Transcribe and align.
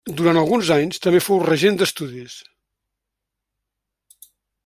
Durant 0.19 0.37
alguns 0.39 0.69
anys 0.75 1.01
també 1.03 1.19
fou 1.25 1.41
regent 1.43 1.77
d'estudis. 1.83 2.39